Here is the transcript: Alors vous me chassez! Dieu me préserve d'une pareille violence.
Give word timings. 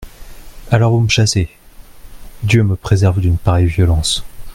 Alors 0.71 0.93
vous 0.93 0.99
me 1.01 1.07
chassez! 1.09 1.47
Dieu 2.41 2.63
me 2.63 2.75
préserve 2.75 3.19
d'une 3.19 3.37
pareille 3.37 3.67
violence. 3.67 4.23